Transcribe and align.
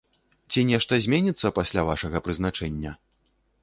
Ці 0.53 0.63
нешта 0.69 0.99
зменіцца 1.05 1.53
пасля 1.61 1.87
вашага 1.93 2.17
прызначэння? 2.29 2.91